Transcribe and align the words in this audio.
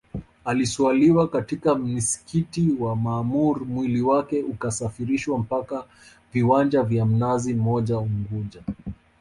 Aliswaliwa 0.45 1.27
katika 1.27 1.75
msikiti 1.75 2.69
wa 2.79 2.95
maamur 2.95 3.65
mwili 3.65 4.01
wake 4.01 4.43
ukasafirishwa 4.43 5.39
mpaka 5.39 5.85
viwanja 6.33 6.83
vya 6.83 7.05
mnazi 7.05 7.53
mmoja 7.53 7.97
unguja 7.97 8.61